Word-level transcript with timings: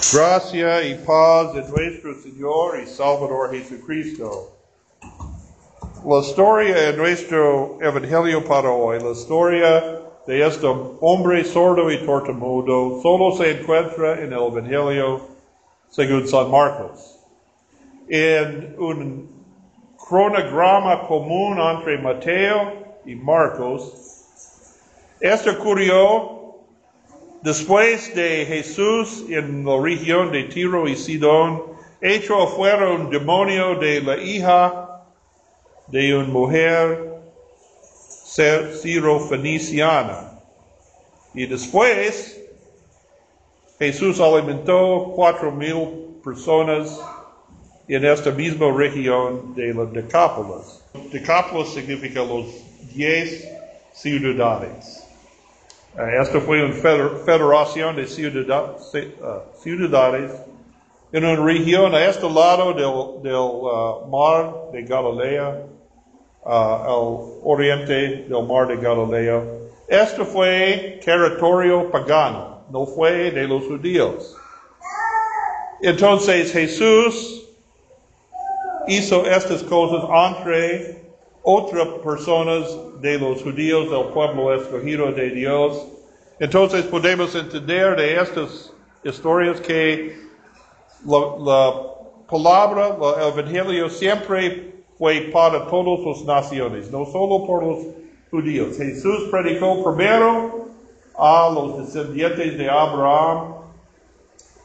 Gracia 0.00 0.86
y 0.86 0.94
paz 1.04 1.52
de 1.52 1.62
nuestro 1.68 2.14
Señor 2.22 2.80
y 2.80 2.86
Salvador 2.86 3.50
Jesucristo. 3.50 4.56
La 6.06 6.20
historia 6.20 6.74
de 6.74 6.96
nuestro 6.96 7.78
Evangelio 7.82 8.42
para 8.44 8.70
hoy, 8.70 9.00
la 9.00 9.10
historia 9.10 10.00
de 10.26 10.46
este 10.46 10.66
hombre 11.00 11.44
sordo 11.44 11.90
y 11.90 12.06
tortamudo, 12.06 13.02
solo 13.02 13.36
se 13.36 13.60
encuentra 13.60 14.22
en 14.22 14.32
el 14.32 14.40
Evangelio 14.40 15.20
según 15.90 16.26
San 16.28 16.48
Marcos. 16.48 17.18
En 18.08 18.76
un 18.78 19.28
cronograma 19.98 21.06
común 21.08 21.58
entre 21.58 21.98
Mateo 21.98 22.72
y 23.04 23.16
Marcos, 23.16 24.24
este 25.20 25.50
ocurrió 25.50 26.37
Después 27.42 28.14
de 28.16 28.46
Jesús 28.46 29.24
en 29.28 29.64
la 29.64 29.80
región 29.80 30.32
de 30.32 30.44
Tiro 30.44 30.88
y 30.88 30.96
Sidón, 30.96 31.62
hecho 32.00 32.42
afuera 32.42 32.90
un 32.90 33.10
demonio 33.10 33.76
de 33.76 34.00
la 34.02 34.16
hija 34.16 35.04
de 35.86 36.16
una 36.16 36.28
mujer 36.28 37.20
sirofeniciana. 38.82 40.40
Y 41.32 41.46
después 41.46 42.40
Jesús 43.78 44.20
alimentó 44.20 45.12
cuatro 45.14 45.52
mil 45.52 46.18
personas 46.24 47.00
en 47.86 48.04
esta 48.04 48.32
misma 48.32 48.70
región 48.76 49.54
de 49.54 49.72
la 49.72 49.84
Decápolis. 49.84 50.82
Decápolis 51.12 51.68
significa 51.68 52.24
los 52.24 52.46
diez 52.92 53.48
ciudades. 53.92 55.07
Uh, 55.98 56.22
esta 56.22 56.38
fue 56.40 56.64
una 56.64 56.74
federación 57.24 57.96
de 57.96 58.02
uh, 58.04 59.60
ciudades 59.60 60.30
en 61.10 61.24
una 61.24 61.44
región 61.44 61.92
a 61.92 62.04
este 62.04 62.30
lado 62.30 62.72
del, 62.72 63.34
uh, 63.34 64.06
mar 64.08 64.70
de 64.72 64.82
Galilea, 64.84 65.64
al 66.44 67.18
oriente 67.42 68.26
del 68.28 68.46
mar 68.46 68.68
de 68.68 68.76
Galilea. 68.76 69.42
Este 69.88 70.24
fue 70.24 71.00
territorio 71.04 71.90
pagano, 71.90 72.60
no 72.70 72.86
fue 72.86 73.32
de 73.32 73.48
los 73.48 73.64
judíos. 73.64 74.36
Entonces 75.82 76.52
Jesús 76.52 77.44
hizo 78.86 79.26
estas 79.26 79.64
cosas 79.64 80.04
entre 80.36 81.07
otras 81.50 81.88
personas 82.04 82.76
de 83.00 83.18
los 83.18 83.42
judíos 83.42 83.90
del 83.90 84.04
pueblo 84.12 84.54
escogido 84.54 85.10
de 85.12 85.30
Dios. 85.30 85.82
Entonces 86.38 86.84
podemos 86.84 87.34
entender 87.34 87.96
de 87.96 88.20
estas 88.20 88.70
historias 89.02 89.58
que 89.62 90.14
la, 91.06 91.72
palabra, 92.28 92.98
el 93.16 93.28
evangelio 93.32 93.88
siempre 93.88 94.74
fue 94.98 95.30
para 95.32 95.66
todas 95.68 96.04
las 96.04 96.24
naciones, 96.26 96.90
no 96.90 97.06
solo 97.06 97.46
por 97.46 97.64
los 97.64 97.78
judíos. 98.30 98.76
Jesús 98.76 99.28
predicó 99.30 99.82
primero 99.82 100.66
a 101.16 101.50
los 101.54 101.78
descendientes 101.78 102.58
de 102.58 102.68
Abraham, 102.68 103.54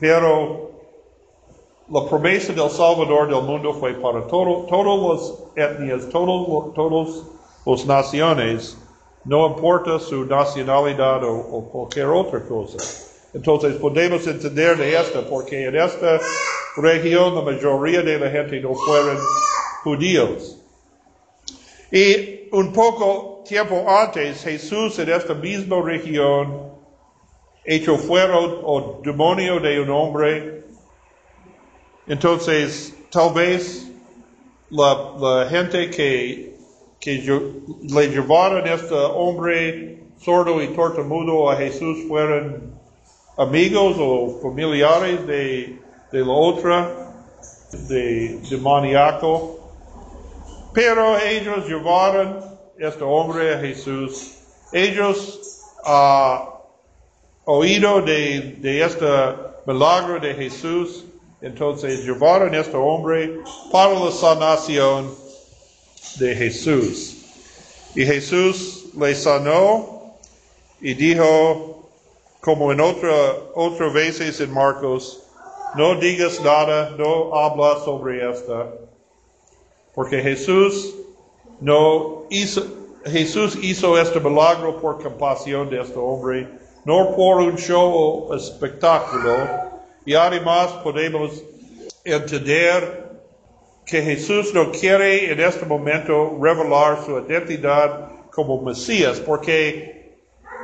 pero 0.01 0.69
la 1.89 2.05
promesa 2.07 2.53
del 2.53 2.69
Salvador 2.69 3.27
del 3.27 3.41
mundo 3.41 3.73
fue 3.73 3.93
para 3.93 4.25
todo, 4.27 4.65
todas 4.67 5.21
las 5.55 5.71
etnias, 5.71 6.09
todos, 6.09 6.73
todos 6.73 7.25
las 7.65 7.85
naciones, 7.85 8.77
no 9.25 9.47
importa 9.47 9.99
su 9.99 10.25
nacionalidad 10.25 11.23
o, 11.23 11.69
cualquier 11.71 12.07
otra 12.07 12.41
cosa. 12.41 12.77
Entonces 13.33 13.75
podemos 13.75 14.25
entender 14.27 14.77
de 14.77 14.95
esto 14.95 15.25
porque 15.29 15.65
en 15.65 15.75
esta 15.75 16.19
región 16.77 17.35
la 17.35 17.41
mayoría 17.41 18.01
de 18.01 18.19
la 18.19 18.29
gente 18.29 18.59
no 18.61 18.73
fueron 18.75 19.17
judíos. 19.83 20.59
Y 21.91 22.49
un 22.51 22.71
poco 22.71 23.43
tiempo 23.47 23.85
antes, 23.87 24.43
Jesús 24.43 24.97
en 24.99 25.09
esta 25.09 25.33
misma 25.33 25.81
región 25.81 26.71
hecho 27.65 27.97
fuera 27.97 28.37
o 28.37 29.01
demonio 29.03 29.59
de 29.59 29.79
un 29.79 29.89
hombre 29.89 30.63
entonces, 32.07 32.93
tal 33.09 33.33
vez 33.33 33.89
la, 34.69 35.47
gente 35.49 35.89
que, 35.89 36.57
que 36.99 37.41
le 37.81 38.07
llevaron 38.07 38.67
a 38.67 38.73
este 38.73 38.93
hombre 38.93 40.03
sordo 40.19 40.61
y 40.61 40.67
tortamudo 40.69 41.49
a 41.49 41.55
Jesús 41.55 41.99
fueron 42.07 42.73
amigos 43.37 43.95
o 43.99 44.39
familiares 44.41 45.25
de, 45.25 45.79
la 46.11 46.31
otra, 46.31 46.91
de 47.87 48.39
demoníaco. 48.49 49.59
Pero 50.73 51.17
ellos 51.19 51.67
llevaron 51.67 52.39
a 52.39 52.87
este 52.87 53.03
hombre 53.03 53.53
a 53.53 53.59
Jesús. 53.59 54.39
Ellos 54.73 55.61
han 55.85 56.41
oído 57.45 58.01
de, 58.01 58.57
de 58.59 58.83
este 58.83 59.05
milagro 59.65 60.19
de 60.19 60.33
Jesús 60.33 61.05
entonces 61.43 62.05
llevaron 62.05 62.55
a 62.55 62.61
este 62.61 62.77
hombre 62.77 63.41
para 63.69 63.99
la 63.99 64.11
sanación 64.11 65.13
de 66.17 66.35
Jesús. 66.35 67.17
Y 67.95 68.05
Jesús 68.05 68.85
le 68.97 69.13
sanó 69.13 70.15
y 70.79 70.93
dijo, 70.93 71.89
como 72.39 72.71
en 72.71 72.79
otra, 72.79 73.11
otra 73.55 73.89
veces 73.89 74.39
en 74.39 74.53
Marcos, 74.53 75.21
no 75.75 75.95
digas 75.95 76.39
nada, 76.41 76.91
no 76.97 77.35
hablas 77.35 77.83
sobre 77.83 78.31
esta, 78.31 78.69
porque 79.93 80.21
Jesús 80.21 80.95
no 81.59 82.23
hizo, 82.29 82.63
Jesús 83.05 83.57
hizo 83.61 83.99
este 83.99 84.19
milagro 84.21 84.79
por 84.79 85.03
compasión 85.03 85.69
de 85.69 85.81
este 85.81 85.99
hombre, 85.99 86.47
no 86.85 87.13
por 87.17 87.41
un 87.41 87.57
show 87.57 88.29
o 88.29 88.33
espectáculo, 88.33 89.72
y 90.05 90.13
además 90.15 90.69
podemos 90.83 91.43
entender 92.03 93.03
que 93.85 94.01
Jesús 94.01 94.53
no 94.53 94.71
quiere 94.71 95.31
en 95.31 95.39
este 95.39 95.65
momento 95.65 96.37
revelar 96.41 97.03
su 97.05 97.19
identidad 97.19 98.09
como 98.31 98.61
Mesías, 98.61 99.19
porque 99.19 100.15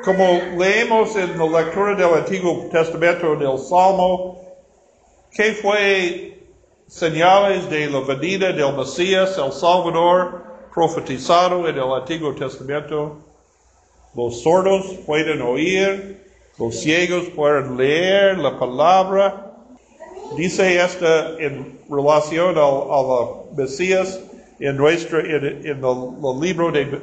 como 0.03 0.23
leemos 0.57 1.15
en 1.15 1.37
la 1.37 1.61
lectura 1.61 1.95
del 1.95 2.13
Antiguo 2.13 2.69
Testamento 2.71 3.35
del 3.35 3.57
Salmo, 3.59 4.39
que 5.31 5.53
fue 5.53 6.39
señales 6.87 7.69
de 7.69 7.89
la 7.89 7.99
venida 7.99 8.51
del 8.51 8.75
Mesías, 8.75 9.37
el 9.37 9.51
Salvador, 9.51 10.43
profetizado 10.73 11.67
en 11.67 11.75
el 11.75 11.93
Antiguo 11.93 12.33
Testamento. 12.33 13.19
Los 14.15 14.41
sordos 14.41 14.85
pueden 15.05 15.41
oír, 15.41 16.28
los 16.59 16.81
ciegos 16.81 17.29
pueden 17.29 17.77
leer 17.77 18.37
la 18.37 18.59
palabra. 18.59 19.53
Dice 20.35 20.79
esta 20.79 21.29
en 21.39 21.79
relación 21.89 22.55
a, 22.57 22.61
la 22.61 23.27
Mesías 23.55 24.19
en, 24.59 24.75
nuestro, 24.75 25.21
en, 25.21 25.65
el, 25.65 25.81
libro 26.39 26.71
de 26.71 26.99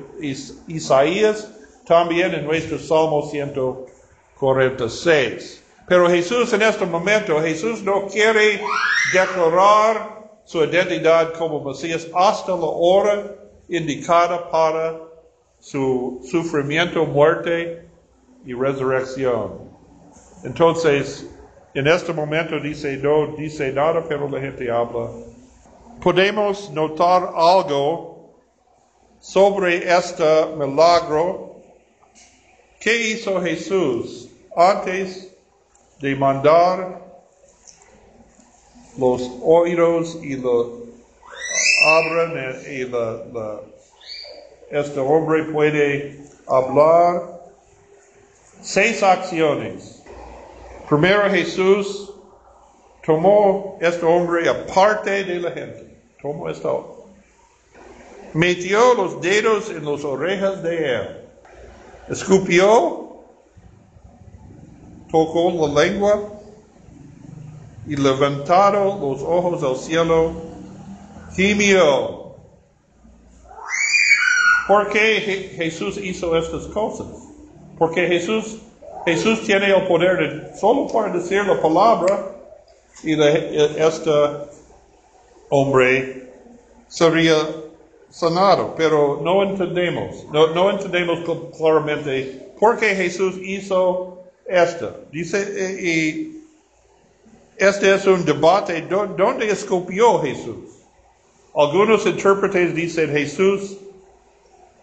Isaías, 0.68 1.50
también 1.86 2.34
en 2.34 2.44
nuestro 2.44 2.78
Salmo 2.78 3.26
146. 3.30 5.62
Pero 5.88 6.10
Jesús 6.10 6.52
en 6.52 6.60
este 6.62 6.84
momento, 6.84 7.40
Jesús 7.40 7.82
no 7.82 8.08
quiere 8.08 8.60
declarar 9.12 10.16
su 10.44 10.62
identidad 10.62 11.32
como 11.32 11.64
Mesías 11.64 12.06
hasta 12.14 12.52
la 12.52 12.66
hora 12.66 13.34
indicada 13.68 14.48
para 14.50 15.00
su 15.58 16.20
sufrimiento, 16.30 17.04
muerte 17.06 17.86
y 18.46 18.54
resurrección. 18.54 19.70
Entonces, 20.44 21.26
en 21.74 21.86
este 21.88 22.12
momento 22.12 22.58
dice, 22.60 22.96
no 22.96 23.36
dice 23.36 23.72
nada, 23.72 24.02
pero 24.08 24.28
la 24.30 24.40
gente 24.40 24.70
habla. 24.70 25.10
Podemos 26.00 26.70
notar 26.70 27.32
algo 27.34 28.34
sobre 29.20 29.78
este 29.92 30.46
milagro. 30.56 31.56
¿Qué 32.80 33.10
hizo 33.10 33.42
Jesús 33.42 34.30
antes 34.56 35.34
de 36.00 36.14
mandar 36.14 37.02
los 38.96 39.28
oídos 39.42 40.16
y 40.22 40.36
lo 40.36 40.84
abran 41.84 42.56
y 42.70 42.82
este 44.70 45.00
hombre 45.00 45.44
puede 45.44 46.20
hablar? 46.46 47.35
Seis 48.66 49.00
acciones. 49.00 50.02
Primero 50.88 51.30
Jesús 51.30 52.12
tomó 53.04 53.78
este 53.80 54.04
hombre 54.04 54.48
aparte 54.48 55.22
de 55.22 55.38
la 55.38 55.52
gente. 55.52 55.96
Tomó 56.20 56.50
esto. 56.50 57.06
Metió 58.34 58.94
los 58.94 59.20
dedos 59.20 59.70
en 59.70 59.84
las 59.84 60.04
orejas 60.04 60.62
de 60.64 60.96
él. 60.96 61.20
Escupió. 62.08 63.22
Tocó 65.10 65.52
la 65.52 65.84
lengua. 65.84 66.32
y 67.88 67.94
levantado 67.94 68.98
los 69.00 69.22
ojos 69.22 69.62
al 69.62 69.76
cielo, 69.76 70.32
gimió. 71.36 72.34
¿Por 74.66 74.88
qué 74.88 75.52
Jesús 75.56 75.96
hizo 75.96 76.36
estas 76.36 76.66
cosas? 76.66 77.25
Porque 77.78 78.06
Jesús, 78.06 78.58
Jesús 79.04 79.42
tiene 79.44 79.74
el 79.74 79.86
poder 79.86 80.18
de, 80.18 80.56
solo 80.56 80.86
para 80.88 81.12
decir 81.12 81.44
la 81.44 81.60
palabra 81.60 82.32
y 83.02 83.14
de, 83.14 83.86
este 83.86 84.10
hombre 85.48 86.32
sería 86.88 87.36
sanado, 88.08 88.74
pero 88.76 89.20
no 89.22 89.42
entendemos, 89.42 90.24
no, 90.32 90.48
no 90.48 90.70
entendemos 90.70 91.18
claramente 91.56 92.50
por 92.58 92.78
qué 92.78 92.94
Jesús 92.94 93.36
hizo 93.42 94.24
esto. 94.46 95.04
Dice, 95.12 95.42
eh, 95.42 95.82
y 95.82 96.36
este 97.58 97.94
es 97.94 98.06
un 98.06 98.24
debate, 98.24 98.82
¿dónde 98.82 99.50
escupió 99.50 100.20
Jesús? 100.20 100.76
Algunos 101.54 102.06
intérpretes 102.06 102.74
dicen 102.74 103.10
Jesús 103.10 103.78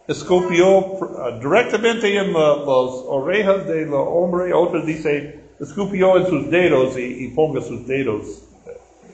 escupió 0.07 0.79
uh, 0.79 1.39
directamente 1.39 2.15
en 2.17 2.33
las 2.33 2.67
orejas 3.07 3.67
del 3.67 3.93
hombre, 3.93 4.53
otros 4.53 4.85
dicen 4.85 5.43
escupió 5.59 6.17
en 6.17 6.27
sus 6.27 6.49
dedos 6.49 6.97
y, 6.97 7.27
ponga 7.29 7.61
sus 7.61 7.87
dedos, 7.87 8.43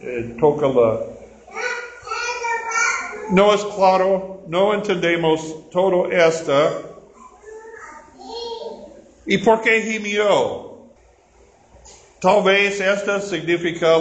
eh, 0.01 0.36
toca 0.39 0.68
la... 0.68 1.00
No 3.31 3.53
es 3.53 3.63
claro, 3.63 4.41
no 4.47 4.74
entendemos 4.74 5.69
todo 5.69 6.09
esto. 6.09 6.53
¿Y 9.27 9.38
por 9.38 9.62
qué 9.62 9.81
gimió? 9.81 10.80
Tal 12.19 12.44
vez 12.44 12.81
esta 12.81 13.21
significa, 13.21 13.97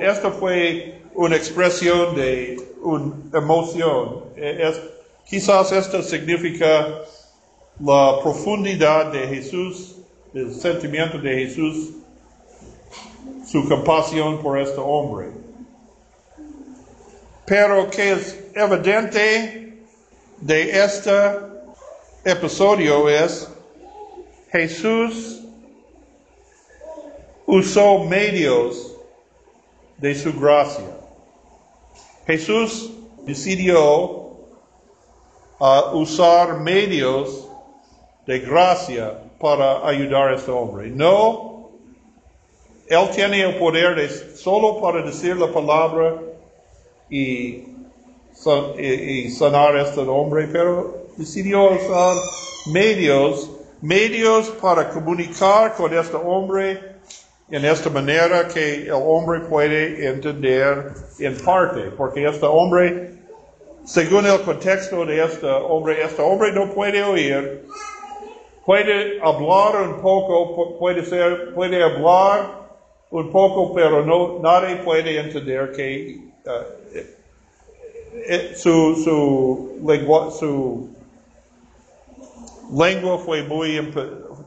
esta 0.00 0.30
fue 0.30 1.00
una 1.14 1.36
expresión 1.36 2.14
de 2.14 2.60
una 2.82 3.14
emoción. 3.32 4.24
E, 4.36 4.70
quizás 5.26 5.72
esta 5.72 6.02
significa 6.02 7.02
la 7.80 8.18
profundidad 8.22 9.12
de 9.12 9.26
Jesús, 9.26 9.96
el 10.32 10.54
sentimiento 10.54 11.18
de 11.18 11.46
Jesús, 11.46 11.90
su 13.46 13.68
compasión 13.68 14.40
por 14.42 14.58
este 14.58 14.80
hombre. 14.80 15.28
Pero 17.44 17.90
que 17.90 18.12
es 18.12 18.38
evidente 18.54 19.84
de 20.40 20.84
este 20.84 21.12
episodio 22.24 23.08
es 23.08 23.48
Jesús 24.50 25.42
usó 27.46 28.00
medios 28.00 28.96
de 29.98 30.14
su 30.14 30.32
gracia. 30.38 30.84
Jesús 32.26 32.90
decidió 33.24 34.25
uh, 35.58 35.96
usar 35.96 36.60
medios 36.60 37.48
de 38.26 38.40
gracia 38.40 39.18
para 39.40 39.86
ayudar 39.86 40.28
a 40.28 40.36
este 40.36 40.50
hombre. 40.50 40.90
No, 40.90 41.70
él 42.88 43.10
tiene 43.14 43.42
el 43.42 43.56
poder 43.56 43.96
de 43.96 44.08
solo 44.08 44.80
para 44.80 45.02
decir 45.02 45.36
la 45.36 45.52
palabra 45.52 46.20
y, 47.10 47.64
y 48.78 49.30
sanar 49.30 49.76
a 49.76 49.82
este 49.82 50.00
hombre, 50.00 50.48
pero 50.50 51.06
decidió 51.16 51.70
usar 51.70 52.16
medios, 52.72 53.50
medios 53.80 54.48
para 54.60 54.90
comunicar 54.90 55.74
con 55.74 55.92
este 55.96 56.16
hombre 56.16 56.96
en 57.50 57.64
esta 57.64 57.90
manera 57.90 58.48
que 58.48 58.86
el 58.86 58.92
hombre 58.92 59.40
puede 59.40 60.08
entender 60.08 60.92
en 61.18 61.36
parte, 61.38 61.90
porque 61.96 62.26
este 62.26 62.46
hombre, 62.46 63.14
según 63.86 64.26
el 64.26 64.42
contexto 64.42 65.06
de 65.06 65.22
este 65.22 65.46
hombre, 65.46 66.02
este 66.02 66.20
hombre 66.20 66.52
no 66.52 66.74
puede 66.74 67.04
oír, 67.04 67.72
puede 68.64 69.20
hablar 69.22 69.88
un 69.88 70.02
poco, 70.02 70.76
puede 70.76 71.04
ser, 71.04 71.54
puede 71.54 71.80
hablar 71.80 72.66
un 73.10 73.30
poco, 73.30 73.72
pero 73.72 74.04
no, 74.04 74.40
nadie 74.40 74.76
puede 74.78 75.16
entender 75.20 75.70
que 75.70 76.18
uh, 76.46 76.50
eh, 78.26 78.54
su, 78.56 78.96
su, 79.04 79.78
lengua, 79.86 80.32
su 80.32 80.88
lengua 82.72 83.18
fue 83.18 83.44
muy, 83.44 83.92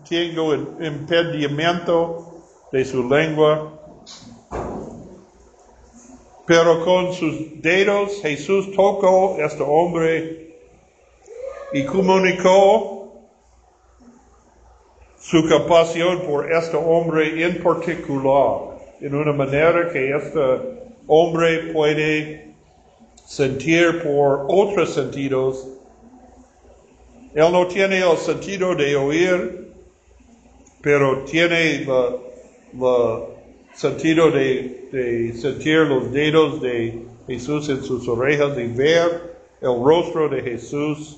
tengo 0.09 0.53
impedimento 0.53 2.43
de 2.73 2.83
su 2.83 3.07
lengua. 3.07 3.78
Pero 6.49 6.83
con 6.83 7.13
sus 7.13 7.61
dedos 7.61 8.23
Jesús 8.23 8.71
tocó 8.71 9.35
a 9.35 9.45
este 9.45 9.61
hombre 9.61 10.55
y 11.71 11.83
comunicó 11.85 13.13
su 15.19 15.47
compasión 15.47 16.21
por 16.21 16.51
este 16.51 16.75
hombre 16.75 17.45
en 17.45 17.61
particular, 17.61 18.79
en 18.99 19.13
una 19.13 19.31
manera 19.31 19.91
que 19.93 20.09
este 20.09 20.39
hombre 21.05 21.71
puede 21.71 22.55
sentir 23.27 24.01
por 24.01 24.47
otros 24.49 24.95
sentidos. 24.95 25.67
Él 27.35 27.51
no 27.51 27.67
tiene 27.67 27.99
el 27.99 28.17
sentido 28.17 28.73
de 28.73 28.95
oír, 28.95 29.71
pero 30.81 31.25
tiene 31.25 31.85
la 31.85 32.15
el 32.73 33.38
sentido 33.79 34.29
de, 34.29 35.33
sentir 35.39 35.77
los 35.87 36.11
dedos 36.11 36.61
de 36.61 37.01
Jesús 37.27 37.69
en 37.69 37.81
sus 37.81 38.09
orejas 38.09 38.57
y 38.57 38.67
ver 38.67 39.39
el 39.61 39.81
rostro 39.81 40.27
de 40.27 40.41
Jesús. 40.41 41.17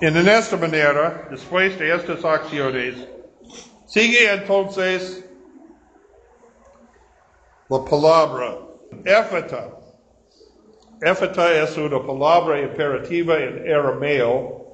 En 0.00 0.16
esta 0.16 0.56
manera, 0.56 1.28
después 1.30 1.78
de 1.78 1.94
estas 1.94 2.24
acciones, 2.24 3.06
sigue 3.86 4.32
entonces 4.32 5.24
la 7.68 7.84
palabra 7.84 8.58
éfata. 9.04 9.76
Éfata 11.00 11.62
es 11.62 11.76
una 11.76 12.04
palabra 12.04 12.60
imperativa 12.60 13.38
en 13.38 13.72
arameo 13.72 14.67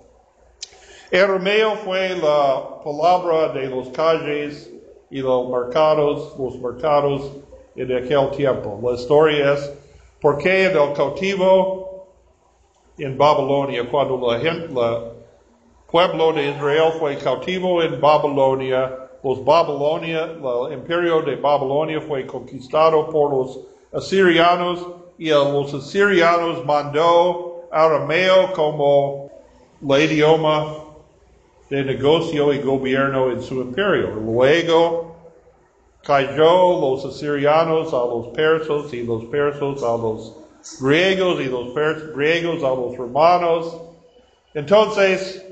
Arameo 1.15 1.77
fue 1.77 2.17
la 2.17 2.81
palabra 2.83 3.53
de 3.53 3.69
los 3.69 3.89
calles 3.91 4.69
y 5.11 5.21
los 5.21 5.49
mercados, 5.49 6.35
los 6.37 6.59
mercados 6.59 7.31
en 7.77 7.97
aquel 7.97 8.31
tiempo. 8.33 8.81
La 8.83 8.95
historia 8.97 9.53
es 9.53 9.73
por 10.21 10.39
qué 10.39 10.67
en 10.67 10.77
el 10.77 10.93
cautivo 10.93 12.09
en 12.99 13.17
Babilonia, 13.17 13.89
cuando 13.89 14.17
la 14.29 14.41
gente, 14.41 14.67
el 14.67 15.13
pueblo 15.89 16.33
de 16.33 16.51
Israel 16.51 16.93
fue 16.99 17.17
cautivo 17.17 17.81
en 17.81 18.01
Babilonia, 18.01 19.09
los 19.23 19.45
Babilonia, 19.45 20.25
el 20.25 20.73
imperio 20.73 21.23
de 21.23 21.37
Babilonia 21.37 22.01
fue 22.01 22.27
conquistado 22.27 23.09
por 23.09 23.31
los 23.31 23.61
asirianos 23.93 24.85
y 25.17 25.29
los 25.29 25.73
asirianos 25.75 26.65
mandó 26.65 27.69
arameo 27.71 28.53
como 28.53 29.31
la 29.81 30.01
idioma 30.01 30.85
de 31.75 31.85
negocio 31.85 32.53
y 32.53 32.61
gobierno 32.61 33.33
en 33.33 33.43
su 33.43 33.55
imperio. 33.55 34.11
Luego 34.11 35.17
cayó 36.07 36.81
los 36.81 37.05
asirianos 37.05 37.93
a 37.93 38.07
los 38.07 38.29
persas 38.29 38.93
y 38.95 39.03
los 39.03 39.25
persas 39.25 39.83
a 39.83 39.97
los 39.97 40.37
griegos 40.81 41.41
y 41.41 41.47
los 41.47 41.75
griegos 42.15 42.63
a 42.63 42.69
los 42.69 42.97
romanos. 42.97 43.77
Entonces, 44.55 45.45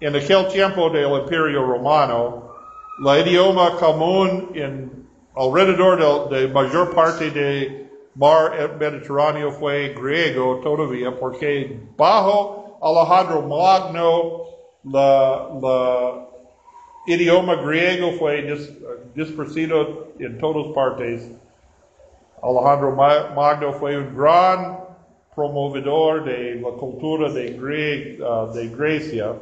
en 0.00 0.16
aquel 0.16 0.48
tiempo 0.48 0.90
del 0.90 1.12
imperio 1.12 1.64
romano, 1.64 2.50
la 2.98 3.20
idioma 3.20 3.76
común 3.76 4.50
en 4.54 5.06
alrededor 5.36 6.30
de, 6.30 6.40
de 6.40 6.48
mayor 6.48 6.92
parte 6.96 7.30
del 7.30 7.90
mar 8.16 8.76
Mediterráneo 8.80 9.52
fue 9.52 9.90
griego 9.90 10.58
todavía, 10.64 11.16
porque 11.16 11.78
bajo 11.96 12.76
Alejandro 12.82 13.42
Magno 13.42 14.55
la, 14.86 15.48
la 15.60 16.26
idioma 17.06 17.56
griego 17.56 18.12
fue 18.18 18.42
dis, 18.42 18.72
dispersido 19.14 20.08
en 20.18 20.38
todas 20.38 20.72
partes. 20.74 21.30
Alejandro 22.42 22.92
Magno 22.92 23.72
fue 23.72 23.96
un 23.96 24.16
gran 24.16 24.78
promovedor 25.34 26.24
de 26.24 26.56
la 26.56 26.70
cultura 26.70 27.32
de, 27.32 27.50
Gre 27.50 28.18
uh, 28.22 28.52
de 28.52 28.68
Grecia. 28.68 29.34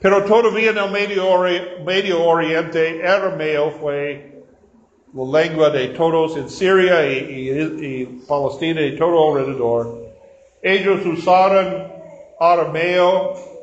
Pero 0.00 0.24
todavía 0.24 0.70
en 0.70 0.78
el 0.78 0.90
Medio, 0.90 1.28
Ori 1.28 1.60
Medio 1.84 2.24
Oriente, 2.24 3.06
arameo 3.06 3.70
fue 3.70 4.42
la 5.14 5.40
lengua 5.40 5.70
de 5.70 5.88
todos 5.88 6.36
en 6.36 6.48
Siria 6.50 7.06
y, 7.06 7.16
y, 7.16 7.86
y 7.86 8.04
Palestina 8.28 8.82
y 8.82 8.96
todo 8.96 9.36
alrededor. 9.36 10.04
Ellos 10.62 11.06
usaron 11.06 11.92
arameo 12.38 13.55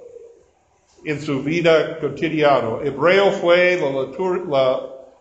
en 1.06 1.22
su 1.22 1.44
vida 1.44 2.00
cotidiana. 2.00 2.80
Hebreo 2.84 3.32
fue 3.32 3.80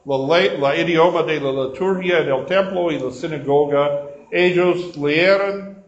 la, 0.06 0.76
idioma 0.76 1.22
de 1.22 1.40
la 1.40 1.52
liturgia 1.52 2.20
en 2.20 2.28
el 2.28 2.46
templo 2.46 2.90
y 2.90 2.98
la 2.98 3.10
sinagoga. 3.10 4.02
Ellos 4.30 4.96
leyeron 4.96 5.82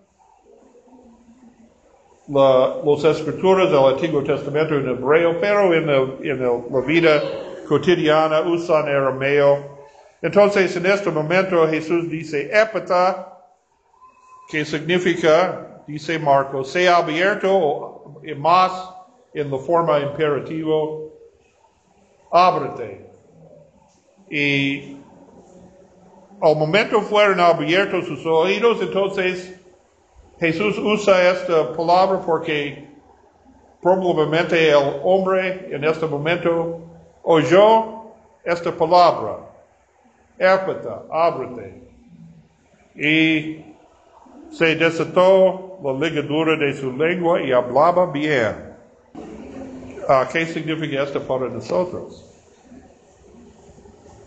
la, 2.28 2.76
las 2.84 3.04
escrituras 3.04 3.70
del 3.70 3.84
Antiguo 3.84 4.22
Testamento 4.22 4.74
en 4.74 4.88
hebreo, 4.88 5.40
pero 5.40 5.72
en, 5.74 5.86
la 5.86 6.80
vida 6.80 7.22
cotidiana 7.68 8.40
usan 8.40 8.88
arameo. 8.88 9.74
Entonces, 10.22 10.74
en 10.76 10.86
este 10.86 11.10
momento 11.10 11.68
Jesús 11.68 12.08
dice, 12.10 12.50
epata, 12.52 13.30
que 14.50 14.64
significa, 14.64 15.82
dice 15.86 16.18
Marcos, 16.18 16.70
sea 16.70 16.96
abierto 16.96 18.20
más 18.36 18.93
en 19.34 19.50
la 19.50 19.58
forma 19.58 19.98
imperativo, 19.98 21.12
ábrete. 22.30 23.10
Y 24.30 24.96
al 26.40 26.56
momento 26.56 27.00
fueron 27.02 27.40
abiertos 27.40 28.06
sus 28.06 28.24
oídos, 28.24 28.80
entonces 28.80 29.60
Jesús 30.38 30.78
usa 30.78 31.30
esta 31.30 31.72
palabra 31.72 32.20
porque 32.24 32.88
probablemente 33.82 34.70
el 34.70 35.00
hombre 35.02 35.68
en 35.70 35.84
este 35.84 36.06
momento 36.06 36.80
oyó 37.22 38.04
esta 38.44 38.70
palabra, 38.72 39.38
épata, 40.38 41.02
ábrete. 41.10 41.82
Y 42.94 43.64
se 44.50 44.76
desató 44.76 45.78
la 45.82 45.92
ligadura 45.92 46.56
de 46.56 46.74
su 46.74 46.92
lengua 46.92 47.42
y 47.42 47.52
hablaba 47.52 48.06
bien. 48.06 48.73
Uh, 50.06 50.26
¿Qué 50.30 50.44
significa 50.46 51.02
esto 51.02 51.20
para 51.20 51.48
nosotros? 51.48 52.24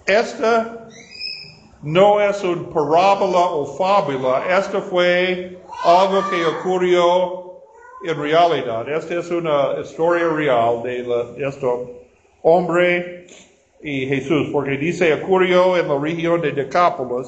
Esta 0.07 0.89
no 1.83 2.19
es 2.19 2.43
una 2.43 2.69
parábola 2.69 3.45
o 3.51 3.77
fábula, 3.77 4.43
esta 4.57 4.81
fue 4.81 5.61
algo 5.83 6.27
que 6.29 6.45
ocurrió 6.45 7.61
en 8.03 8.19
realidad. 8.19 8.89
Esta 8.89 9.19
es 9.19 9.29
una 9.29 9.79
historia 9.81 10.29
real 10.29 10.81
de, 10.81 11.05
este 11.47 11.67
hombre 12.41 13.27
y 13.83 14.07
Jesús, 14.07 14.49
porque 14.51 14.77
dice 14.77 15.13
ocurrió 15.13 15.77
en 15.77 15.87
la 15.87 15.99
región 15.99 16.41
de 16.41 16.53
Decápolis, 16.53 17.27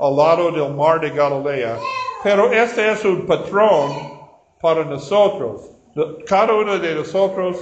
al 0.00 0.16
lado 0.16 0.50
del 0.50 0.74
mar 0.74 1.00
de 1.00 1.10
Galilea. 1.10 1.78
Pero 2.24 2.50
este 2.52 2.90
es 2.90 3.04
un 3.04 3.26
patrón 3.26 3.92
para 4.60 4.84
nosotros. 4.84 5.79
Cada 6.26 6.54
uno 6.54 6.78
de 6.78 6.94
nosotros 6.94 7.56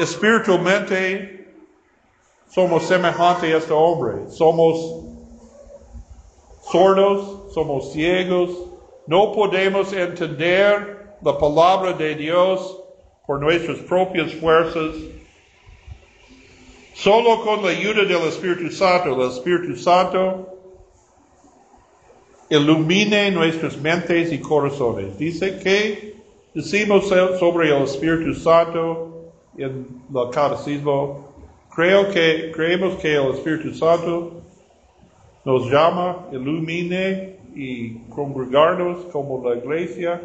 espiritualmente 0.00 1.46
somos 2.48 2.82
semejantes 2.84 3.54
a 3.54 3.58
este 3.58 3.72
hombre. 3.72 4.28
Somos 4.28 5.04
sordos, 6.70 7.52
somos 7.54 7.92
ciegos, 7.92 8.50
no 9.06 9.32
podemos 9.32 9.92
entender 9.92 11.16
la 11.22 11.38
palabra 11.38 11.92
de 11.92 12.14
Dios 12.14 12.78
por 13.26 13.40
nuestras 13.40 13.78
propias 13.78 14.32
fuerzas. 14.34 14.94
Solo 16.94 17.42
con 17.42 17.62
la 17.62 17.70
ayuda 17.70 18.04
del 18.04 18.28
Espíritu 18.28 18.70
Santo, 18.70 19.14
el 19.14 19.30
Espíritu 19.30 19.76
Santo 19.76 20.48
ilumine 22.50 23.30
nuestras 23.30 23.76
mentes 23.78 24.32
y 24.32 24.38
corazones. 24.38 25.16
Dice 25.16 25.58
que 25.58 26.11
decimos 26.54 27.08
sobre 27.38 27.68
el 27.74 27.84
Espíritu 27.84 28.34
Santo 28.34 29.30
en 29.56 29.86
el 30.14 30.30
catecismo. 30.30 31.28
Creo 31.74 32.10
que, 32.10 32.52
creemos 32.54 32.96
que 33.00 33.16
el 33.16 33.32
Espíritu 33.34 33.74
Santo 33.74 34.42
nos 35.44 35.70
llama, 35.70 36.28
ilumine 36.32 37.36
y 37.54 37.94
congregarnos 38.10 39.06
como 39.06 39.48
la 39.48 39.56
iglesia. 39.56 40.20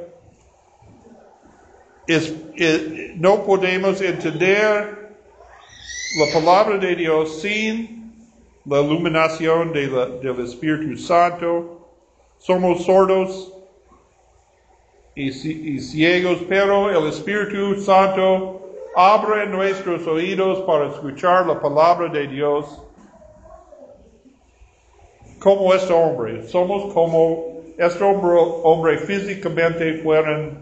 no 3.16 3.44
podemos 3.44 4.02
entender 4.02 5.08
la 6.20 6.34
palabra 6.34 6.78
de 6.78 6.96
Dios 6.96 7.42
sin 7.42 8.14
la 8.66 8.82
iluminación 8.82 9.72
del 9.72 10.40
Espíritu 10.44 10.98
Santo 10.98 11.78
somos 12.40 12.86
sordos 12.86 13.54
y, 15.18 15.80
ciegos, 15.80 16.44
pero 16.48 16.92
el 16.92 17.10
Espíritu 17.10 17.82
Santo 17.82 18.62
abre 18.96 19.48
nuestros 19.48 20.06
oídos 20.06 20.60
para 20.60 20.90
escuchar 20.90 21.48
la 21.48 21.60
palabra 21.60 22.08
de 22.10 22.28
Dios. 22.28 22.84
Como 25.40 25.74
este 25.74 25.92
hombre, 25.92 26.48
somos 26.48 26.94
como 26.94 27.64
este 27.78 28.04
hombre, 28.04 28.38
hombre 28.64 28.98
físicamente 29.00 30.02
fueron 30.04 30.60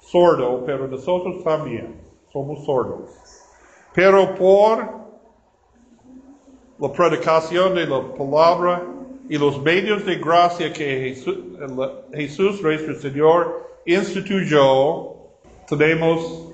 sordo, 0.00 0.62
pero 0.64 0.86
nosotros 0.86 1.42
también 1.42 1.96
somos 2.32 2.64
sordos. 2.64 3.10
Pero 3.94 4.32
por 4.36 5.08
la 6.78 6.92
predicación 6.92 7.74
de 7.74 7.86
la 7.86 8.00
palabra 8.14 8.82
y 9.28 9.36
los 9.36 9.60
medios 9.60 10.06
de 10.06 10.16
gracia 10.16 10.72
que 10.72 11.16
Jesús, 12.12 12.62
nuestro 12.62 12.94
Señor 13.00 13.68
instituyó, 13.94 15.14
tenemos 15.66 16.52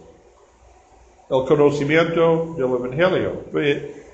el 1.28 1.44
conocimiento 1.46 2.54
del 2.56 2.66
Evangelio. 2.66 3.42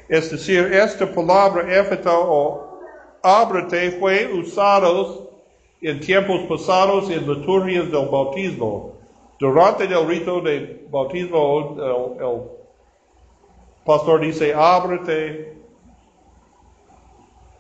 Es 0.09 0.31
decir, 0.31 0.73
esta 0.73 1.07
palabra 1.07 1.63
éfeta 1.71 2.19
o 2.19 2.81
ábrete 3.23 3.93
fue 3.93 4.33
usada 4.33 4.89
en 5.83 6.01
tiempos 6.01 6.43
pasados 6.49 7.11
en 7.11 7.29
liturgias 7.29 7.91
del 7.91 8.09
bautismo. 8.09 8.95
Durante 9.39 9.85
el 9.85 10.07
rito 10.07 10.41
de 10.41 10.87
bautismo, 10.91 11.77
el, 12.19 12.41
pastor 13.85 14.21
dice, 14.21 14.55
ábrete 14.55 15.61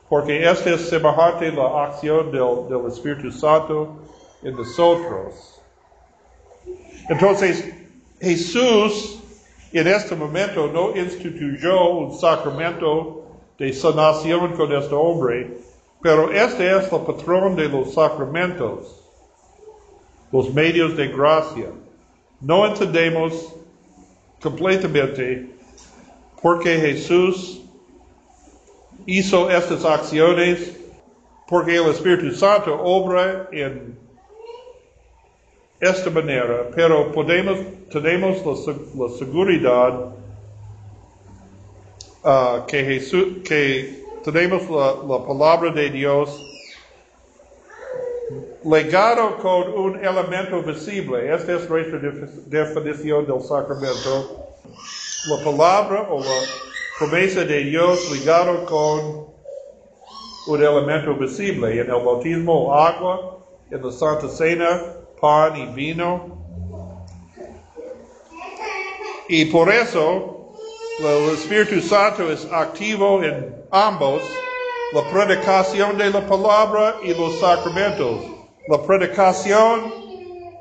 porque 0.08 0.42
esta 0.42 0.70
es 0.70 0.88
semejante 0.88 1.52
la 1.52 1.84
acción 1.84 2.32
del, 2.32 2.86
Espíritu 2.88 3.30
Santo 3.30 3.96
en 4.42 4.56
nosotros. 4.56 5.60
Entonces, 7.08 7.72
Jesús 8.20 9.20
en 9.72 9.86
este 9.86 10.16
momento 10.16 10.68
no 10.68 10.96
instituyó 10.96 11.90
un 11.90 12.18
sacramento 12.18 13.24
de 13.58 13.72
sanación 13.72 14.52
con 14.54 14.72
este 14.72 14.94
hombre, 14.94 15.58
pero 16.02 16.32
este 16.32 16.76
es 16.76 16.92
el 16.92 17.00
patrón 17.00 17.56
de 17.56 17.68
los 17.68 17.94
sacramentos, 17.94 19.04
los 20.32 20.52
medios 20.52 20.96
de 20.96 21.08
gracia. 21.08 21.66
No 22.40 22.66
entendemos 22.66 23.54
completamente 24.40 25.50
porque 26.42 26.78
Jesús 26.78 27.60
hizo 29.06 29.50
estas 29.50 29.84
acciones 29.84 30.76
porque 31.46 31.76
el 31.76 31.90
Espíritu 31.90 32.32
Santo 32.34 32.80
obra 32.80 33.48
en 33.52 33.98
esta 35.80 36.10
manera, 36.10 36.68
pero 36.74 37.10
podemos, 37.10 37.58
tenemos 37.90 38.44
la, 38.44 39.08
seguridad 39.18 40.12
uh, 42.22 42.66
que, 42.66 42.84
Jesús, 42.84 43.42
tenemos 44.22 44.62
la, 44.68 45.26
palabra 45.26 45.72
de 45.72 45.88
Dios 45.88 46.46
legado 48.62 49.38
con 49.38 49.72
un 49.72 50.04
elemento 50.04 50.62
visible. 50.62 51.34
Esta 51.34 51.54
es 51.54 51.68
nuestra 51.70 51.98
definición 52.46 53.26
del 53.26 53.40
sacramento. 53.40 54.48
La 55.28 55.44
palabra 55.44 56.06
o 56.10 56.20
la 56.20 56.40
promesa 56.98 57.42
de 57.44 57.64
Dios 57.64 58.10
ligado 58.12 58.66
con 58.66 59.30
un 60.46 60.62
elemento 60.62 61.14
visible. 61.14 61.72
En 61.72 61.90
el 61.90 62.04
bautismo, 62.04 62.74
agua, 62.74 63.38
en 63.70 63.82
la 63.82 63.92
Santa 63.92 64.28
Cena, 64.28 64.99
pan 65.20 65.56
y 65.56 65.66
vino. 65.66 66.38
Y 69.28 69.44
por 69.46 69.72
eso, 69.72 70.54
el 70.98 71.34
Espíritu 71.34 71.80
Santo 71.80 72.30
es 72.30 72.46
activo 72.50 73.22
en 73.22 73.54
ambos, 73.70 74.22
la 74.92 75.02
predicación 75.10 75.96
de 75.96 76.10
la 76.10 76.26
palabra 76.26 76.96
y 77.04 77.14
los 77.14 77.38
sacramentos. 77.38 78.22
La 78.68 78.82
predicación 78.82 79.92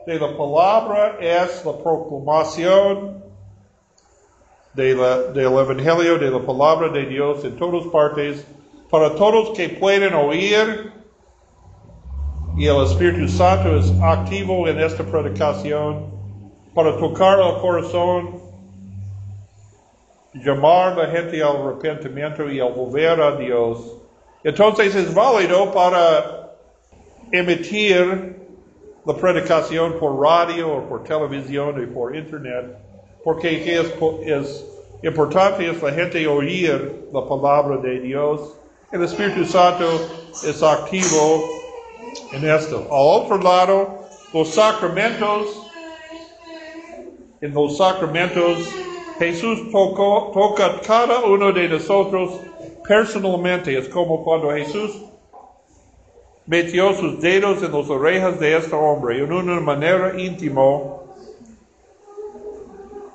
de 0.06 0.20
la 0.20 0.38
palabra 0.38 1.18
es 1.20 1.66
la 1.66 1.74
proclamación 1.74 3.24
de 4.74 4.96
del 5.34 5.46
Evangelio, 5.46 6.18
de 6.18 6.30
la 6.30 6.46
palabra 6.46 6.90
de 6.90 7.06
Dios 7.06 7.44
en 7.44 7.58
todas 7.58 7.86
partes, 7.88 8.46
para 8.90 9.16
todos 9.16 9.58
que 9.58 9.70
pueden 9.70 10.14
oír. 10.14 10.99
Y 12.60 12.68
el 12.68 12.84
Espíritu 12.84 13.26
Santo 13.30 13.78
es 13.78 13.90
activo 14.02 14.68
en 14.68 14.82
esta 14.82 15.02
predicación. 15.02 16.08
para 16.76 16.98
tocar 16.98 17.40
al 17.40 17.62
corazón, 17.62 18.42
llamar 20.34 20.92
a 20.92 21.04
la 21.04 21.08
gente 21.08 21.42
al 21.42 21.56
arrepentimiento 21.56 22.52
y 22.52 22.60
al 22.60 22.74
volver 22.74 23.22
a 23.22 23.38
Dios. 23.38 23.80
Entonces 24.44 24.94
es 24.94 25.14
válido 25.14 25.72
para 25.72 26.52
emitir 27.32 28.36
la 29.06 29.14
predicación 29.16 29.94
por 29.98 30.20
radio 30.20 30.70
o 30.70 30.82
por 30.90 31.04
televisión 31.04 31.82
y 31.82 31.86
por 31.86 32.14
internet, 32.14 32.78
porque 33.24 33.80
es, 33.80 33.94
es 34.26 34.66
importante 35.02 35.70
es 35.70 35.82
la 35.82 35.94
gente 35.94 36.28
oír 36.28 37.08
la 37.14 37.26
palabra 37.26 37.78
de 37.78 38.02
Dios. 38.02 38.54
El 38.92 39.06
Espíritu 39.06 39.46
Santo 39.46 39.86
es 40.46 40.62
activo 40.62 41.59
en 42.32 42.50
esto. 42.50 42.88
Al 42.92 43.24
otro 43.24 43.38
lado, 43.38 44.00
los 44.34 44.50
sacramentos, 44.50 45.72
en 47.42 47.54
los 47.54 47.78
sacramentos, 47.78 48.58
Jesús 49.18 49.72
tocó, 49.72 50.32
toca 50.34 50.80
cada 50.86 51.22
uno 51.26 51.52
de 51.52 51.68
nosotros 51.68 52.40
personalmente. 52.88 53.78
Es 53.78 53.90
como 53.90 54.24
cuando 54.24 54.52
Jesús 54.52 55.04
metió 56.46 56.94
sus 56.94 57.20
dedos 57.20 57.62
en 57.62 57.72
las 57.72 57.90
orejas 57.90 58.40
de 58.40 58.58
este 58.58 58.76
hombre 58.76 59.20
en 59.20 59.32
una 59.32 59.60
manera 59.60 60.20
íntima. 60.20 60.62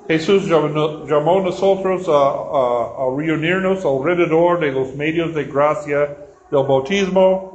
Jesús 0.07 0.45
llamó 0.45 1.39
a 1.39 1.41
nosotros 1.41 2.07
a, 2.07 2.11
a, 2.11 3.17
reunirnos 3.17 3.83
alrededor 3.83 4.59
de 4.59 4.71
los 4.71 4.93
medios 4.95 5.33
de 5.33 5.45
gracia 5.45 6.15
del 6.51 6.63
bautismo 6.63 7.54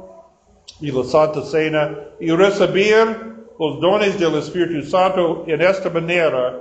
y 0.81 0.91
la 0.91 1.03
Santa 1.03 1.43
Cena 1.43 1.97
y 2.19 2.31
recibir 2.31 3.35
los 3.59 3.79
dones 3.79 4.19
del 4.19 4.35
Espíritu 4.35 4.87
Santo 4.89 5.43
en 5.47 5.61
esta 5.61 5.89
manera. 5.89 6.59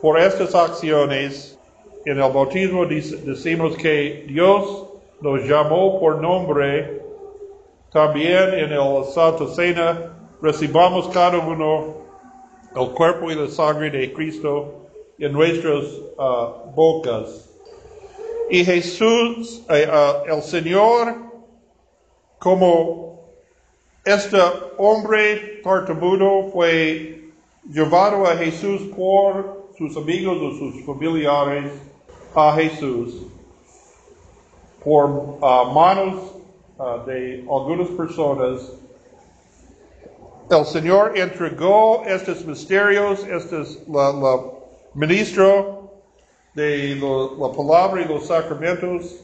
Por 0.00 0.18
estas 0.18 0.54
acciones, 0.54 1.58
en 2.04 2.20
el 2.20 2.32
bautismo 2.32 2.86
decimos 2.86 3.76
que 3.76 4.24
Dios 4.28 4.86
nos 5.20 5.42
llamó 5.48 5.98
por 6.00 6.20
nombre 6.20 7.00
también 7.92 8.54
en 8.54 8.72
el 8.72 9.04
Santa 9.04 9.48
Cena 9.48 10.12
recibamos 10.40 11.08
cada 11.08 11.38
uno 11.38 11.96
el 12.76 12.90
cuerpo 12.90 13.30
y 13.30 13.34
la 13.34 13.48
sangre 13.48 13.90
de 13.90 14.12
Cristo 14.12 14.86
en 15.18 15.32
nuestras 15.32 15.84
uh, 16.16 16.70
bocas. 16.74 17.50
Y 18.48 18.64
Jesús, 18.64 19.64
uh, 19.68 19.72
uh, 19.72 20.34
el 20.34 20.42
Señor, 20.42 21.29
como 22.40 23.30
este 24.04 24.36
hombre 24.78 25.60
tartamudo 25.62 26.50
fue 26.52 27.30
llevado 27.70 28.26
a 28.26 28.36
Jesús 28.36 28.82
por 28.96 29.68
sus 29.78 29.96
amigos 29.96 30.38
o 30.38 30.58
sus 30.58 30.84
familiares 30.84 31.70
a 32.34 32.54
Jesús 32.56 33.26
por 34.82 35.08
manos 35.72 36.32
uh, 36.78 37.06
de 37.06 37.44
algunas 37.50 37.88
personas, 37.88 38.72
el 40.50 40.64
Señor 40.64 41.16
entregó 41.16 42.02
estos 42.06 42.44
misterios, 42.44 43.24
estos, 43.26 43.78
la, 43.86 44.12
la 44.12 44.40
ministro 44.94 45.90
de 46.54 46.96
lo, 46.96 47.36
la 47.36 47.54
palabra 47.54 48.02
y 48.02 48.06
los 48.06 48.26
sacramentos 48.26 49.16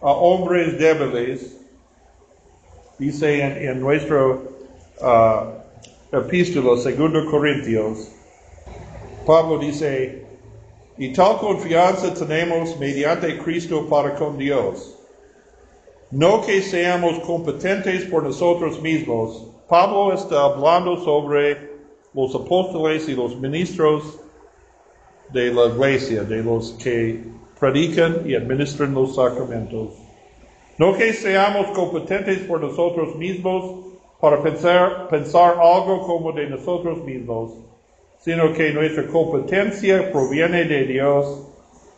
a 0.00 0.10
hombres 0.10 0.78
débiles, 0.78 1.57
dice 2.98 3.66
en, 3.68 3.80
nuestro 3.80 4.42
uh, 5.00 6.16
epístola, 6.16 6.80
segundo 6.80 7.24
Corintios, 7.30 8.10
Pablo 9.26 9.58
dice, 9.58 10.24
y 10.96 11.12
tal 11.12 11.38
confianza 11.38 12.12
tenemos 12.14 12.78
mediante 12.78 13.38
Cristo 13.38 13.86
para 13.88 14.14
con 14.14 14.38
Dios 14.38 14.98
no 16.10 16.40
que 16.40 16.62
seamos 16.62 17.18
competentes 17.20 18.04
por 18.04 18.22
nosotros 18.22 18.80
mismos. 18.80 19.46
Pablo 19.68 20.14
está 20.14 20.44
hablando 20.44 20.96
sobre 21.04 21.70
los 22.14 22.34
apóstoles 22.34 23.08
y 23.08 23.14
los 23.14 23.38
ministros 23.38 24.18
de 25.32 25.52
la 25.52 25.66
iglesia, 25.66 26.24
de 26.24 26.42
los 26.42 26.72
que 26.82 27.22
predican 27.60 28.22
y 28.24 28.34
administran 28.34 28.94
los 28.94 29.16
sacramentos. 29.16 29.97
No 30.78 30.96
que 30.96 31.12
seamos 31.12 31.66
competentes 31.72 32.38
por 32.46 32.60
nosotros 32.60 33.16
mismos 33.16 33.84
para 34.20 34.40
pensar, 34.42 35.58
algo 35.60 36.06
como 36.06 36.32
de 36.32 36.48
nosotros 36.48 37.02
mismos, 37.04 37.52
sino 38.20 38.52
que 38.52 38.72
nuestra 38.72 39.06
competencia 39.08 40.12
proviene 40.12 40.64
de 40.64 40.84
Dios, 40.86 41.48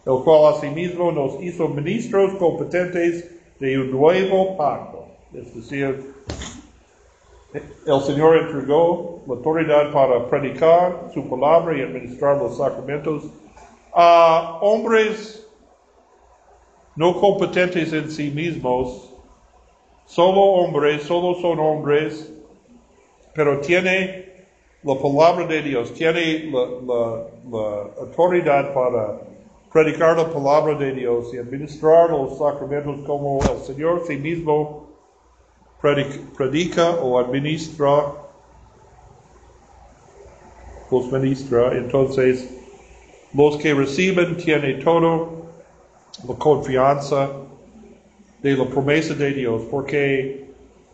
el 0.07 0.25
cual 0.25 0.55
asimismo 0.55 1.13
nos 1.13 1.43
hizo 1.43 1.69
ministros 1.69 2.33
competentes 2.35 3.31
de 3.59 3.79
un 3.79 3.91
nuevo 3.91 4.57
pacto. 4.57 5.05
Es 5.35 5.55
decir, 5.55 6.15
el 7.87 8.01
Señor 8.01 8.37
entregó 8.39 9.23
la 9.27 9.35
autoridad 9.35 9.93
para 9.93 10.27
predicar 10.27 11.11
su 11.13 11.29
palabra 11.29 11.77
y 11.77 11.83
administrar 11.83 12.39
los 12.39 12.57
sacramentos 12.57 13.25
a 13.93 14.59
hombres 14.63 15.40
no 17.01 17.19
competentes 17.19 17.95
en 17.95 18.11
sí 18.11 18.31
mismos, 18.31 19.11
solo 20.05 20.39
hombres, 20.39 21.03
solo 21.05 21.35
son 21.41 21.59
hombres, 21.59 22.31
pero 23.35 23.59
tiene 23.61 24.47
la 24.83 24.95
palabra 24.97 25.47
de 25.47 25.63
Dios, 25.63 25.95
tiene 25.95 26.51
la, 26.53 27.95
autoridad 28.01 28.75
para 28.75 29.19
predicar 29.73 30.19
la 30.19 30.31
palabra 30.31 30.75
de 30.75 30.93
Dios 30.93 31.33
y 31.33 31.39
administrar 31.39 32.11
los 32.11 32.37
sacramentos 32.37 33.01
como 33.07 33.41
el 33.51 33.63
Señor 33.65 34.03
sí 34.07 34.19
mismo 34.19 34.91
predica 36.37 36.91
o 37.03 37.19
administra, 37.19 38.13
los 40.91 41.11
ministra. 41.11 41.79
Entonces, 41.79 42.47
los 43.33 43.57
que 43.57 43.73
reciben 43.73 44.37
tienen 44.37 44.85
todo 44.85 45.40
la 46.29 46.35
confianza 46.35 47.31
de 48.43 48.57
la 48.57 48.65
promesa 48.65 49.15
de 49.15 49.33
Dios, 49.33 49.63
porque 49.71 50.47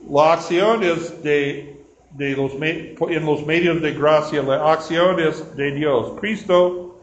la 0.09 0.35
acción 0.35 0.83
es 0.83 1.22
de, 1.22 1.76
de 2.11 2.37
los, 2.37 2.52
en 2.55 3.24
los 3.24 3.46
medios 3.46 3.81
de 3.83 3.92
gracia, 3.92 4.42
la 4.42 4.72
acción 4.72 5.20
es 5.20 5.57
de 5.57 5.72
Dios. 5.72 6.12
Cristo 6.20 6.96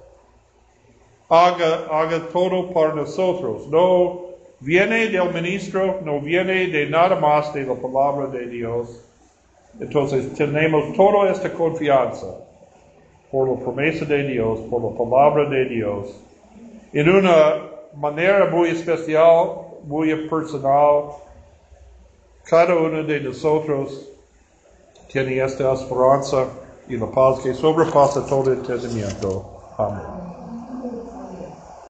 haga, 1.30 1.86
haga 1.92 2.28
todo 2.32 2.72
para 2.72 2.94
nosotros. 2.94 3.68
No 3.68 4.22
viene 4.60 5.08
del 5.08 5.34
ministro, 5.34 6.00
no 6.04 6.20
viene 6.20 6.68
de 6.68 6.88
nada 6.88 7.20
más 7.20 7.54
de 7.54 7.66
la 7.66 7.76
palabra 7.76 8.28
de 8.28 8.48
Dios. 8.48 9.04
Entonces 9.80 10.34
tenemos 10.36 10.96
toda 10.96 11.32
esta 11.32 11.52
confianza 11.52 12.28
por 13.32 13.50
la 13.50 13.60
promesa 13.60 14.06
de 14.06 14.24
Dios, 14.28 14.60
por 14.70 14.84
la 14.84 14.98
palabra 14.98 15.50
de 15.50 15.66
Dios, 15.66 16.16
en 16.94 17.10
una 17.10 17.73
manera 17.96 18.46
muy 18.50 18.70
especial, 18.70 19.52
muy 19.84 20.28
personal. 20.30 21.12
Cada 22.46 22.76
uno 22.76 23.04
de 23.04 23.20
nosotros 23.22 24.10
tiene 25.08 25.40
esta 25.40 25.74
esperanza 25.74 26.48
y 26.88 26.98
la 26.98 27.08
paz 27.08 27.40
que 27.40 27.54
sobrepasa 27.54 28.26
todo 28.26 28.52
entendimiento. 28.52 29.46
Amén. 29.78 30.13